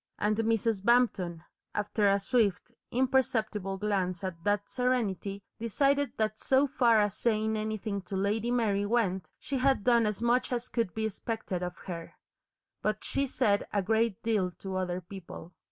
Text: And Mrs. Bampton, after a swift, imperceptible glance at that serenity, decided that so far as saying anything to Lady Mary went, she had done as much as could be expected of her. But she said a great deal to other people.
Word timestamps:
And 0.17 0.35
Mrs. 0.37 0.83
Bampton, 0.83 1.43
after 1.75 2.09
a 2.09 2.19
swift, 2.19 2.71
imperceptible 2.89 3.77
glance 3.77 4.23
at 4.23 4.43
that 4.43 4.67
serenity, 4.67 5.43
decided 5.59 6.11
that 6.17 6.39
so 6.39 6.65
far 6.65 6.99
as 6.99 7.15
saying 7.15 7.55
anything 7.55 8.01
to 8.09 8.15
Lady 8.15 8.49
Mary 8.49 8.87
went, 8.87 9.29
she 9.37 9.57
had 9.59 9.83
done 9.83 10.07
as 10.07 10.19
much 10.19 10.51
as 10.51 10.69
could 10.69 10.95
be 10.95 11.05
expected 11.05 11.61
of 11.61 11.77
her. 11.85 12.15
But 12.81 13.03
she 13.03 13.27
said 13.27 13.67
a 13.71 13.83
great 13.83 14.19
deal 14.23 14.49
to 14.57 14.75
other 14.75 15.01
people. 15.01 15.53